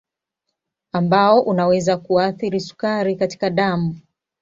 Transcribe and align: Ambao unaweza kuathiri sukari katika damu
Ambao 0.91 1.39
unaweza 1.41 1.97
kuathiri 1.97 2.59
sukari 2.59 3.15
katika 3.15 3.49
damu 3.49 3.97